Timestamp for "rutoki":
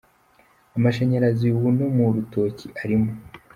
2.15-2.65